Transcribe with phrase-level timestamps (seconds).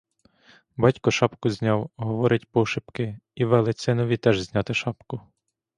[0.77, 5.21] Батько шапку зняв, говорить пошепки— і велить синові теж зняти шапку.